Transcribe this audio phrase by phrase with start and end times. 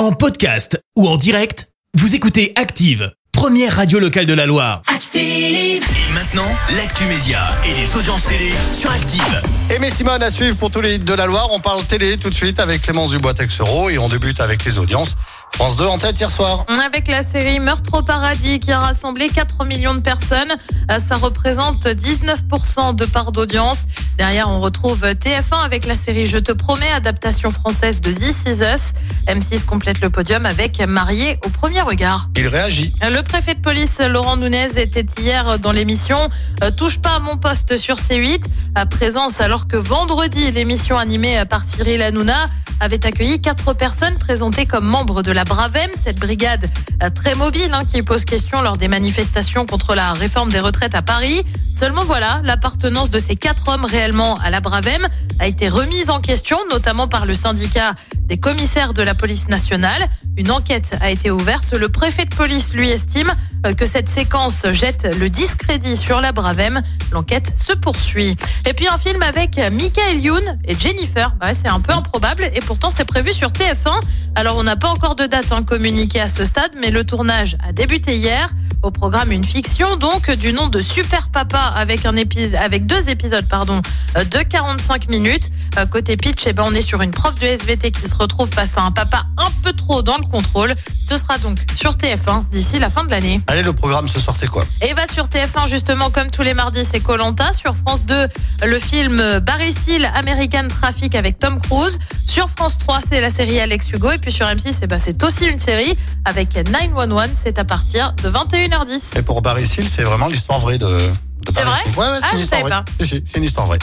[0.00, 4.80] En podcast ou en direct, vous écoutez Active, première radio locale de la Loire.
[4.86, 5.20] Active.
[5.20, 9.42] Et maintenant, l'actu média et les audiences télé sur Active.
[9.68, 11.48] Aimé Simone à suivre pour tous les hits de la Loire.
[11.52, 15.16] On parle télé tout de suite avec Clémence Dubois-Texero et on débute avec les audiences.
[15.60, 16.64] France 2 en tête hier soir.
[16.86, 20.56] Avec la série Meurtre au paradis qui a rassemblé 4 millions de personnes,
[20.90, 23.80] Euh, ça représente 19% de part d'audience.
[24.18, 28.62] Derrière, on retrouve TF1 avec la série Je te promets, adaptation française de This Is
[28.64, 28.92] Us.
[29.28, 32.28] M6 complète le podium avec Marié au premier regard.
[32.36, 32.92] Il réagit.
[33.02, 36.28] Le préfet de police Laurent Nunez était hier dans l'émission
[36.64, 41.44] euh, Touche pas à mon poste sur C8 à présence alors que vendredi l'émission animée
[41.48, 42.48] par Cyril Hanouna
[42.80, 46.70] avait accueilli quatre personnes présentées comme membres de la Bravem, cette brigade
[47.02, 50.94] euh, très mobile hein, qui pose question lors des manifestations contre la réforme des retraites
[50.94, 51.44] à Paris.
[51.74, 55.08] Seulement voilà, l'appartenance de ces quatre hommes réellement à la Bravem
[55.40, 57.94] a été remise en question, notamment par le syndicat
[58.30, 60.06] des commissaires de la police nationale.
[60.36, 61.72] Une enquête a été ouverte.
[61.72, 63.34] Le préfet de police lui estime
[63.66, 66.80] euh, que cette séquence jette le discrédit sur la Bravem.
[67.10, 68.36] L'enquête se poursuit.
[68.66, 71.34] Et puis un film avec Michael Youn et Jennifer.
[71.42, 74.00] Ouais, c'est un peu improbable et pourtant c'est prévu sur TF1.
[74.36, 77.56] Alors on n'a pas encore de date hein, communiquée à ce stade, mais le tournage
[77.66, 78.48] a débuté hier.
[78.82, 82.14] Au programme une fiction donc du nom de Super Papa avec un
[82.58, 83.82] avec deux épisodes pardon
[84.16, 85.50] euh, de 45 minutes.
[85.78, 88.48] Euh, Côté pitch, eh ben, on est sur une prof de SVT qui se retrouve
[88.48, 90.74] face à un papa un peu trop dans le contrôle.
[91.06, 93.40] Ce sera donc sur TF1 d'ici la fin de l'année.
[93.48, 94.64] Allez, le programme ce soir, c'est quoi?
[94.80, 97.52] Et bah sur TF1 justement comme tous les mardis c'est Colanta.
[97.52, 98.28] Sur France 2
[98.64, 101.98] le film Barry Seal American Traffic avec Tom Cruise.
[102.24, 105.22] Sur France 3 c'est la série Alex Hugo et puis sur M6 eh ben, c'est
[105.22, 107.28] aussi une série avec 911.
[107.34, 108.28] C'est à partir de
[108.70, 109.18] 21h10.
[109.18, 110.86] Et pour Barry Seal, c'est vraiment l'histoire vraie de.
[110.86, 111.10] de
[111.54, 111.78] C'est vrai.
[111.96, 112.84] Ouais, ouais, c'est Ah, une je histoire savais vraie.
[112.84, 113.04] pas.
[113.04, 113.78] Si, si, c'est une histoire vraie.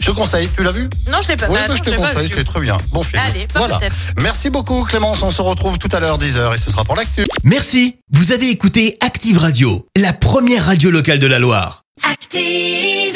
[0.00, 0.48] Je te conseille.
[0.56, 0.88] Tu l'as vu?
[1.08, 1.46] Non je l'ai pas.
[1.48, 2.34] Oui, bah, bah, non, je te pas conseille, vu.
[2.36, 2.78] c'est très bien.
[2.90, 3.22] Bon film.
[3.24, 3.80] Allez, bah, voilà.
[4.18, 7.24] Merci beaucoup Clémence, on se retrouve tout à l'heure 10h et ce sera pour l'actu.
[7.44, 11.82] Merci, vous avez écouté Active Radio, la première radio locale de la Loire.
[12.10, 13.11] Active.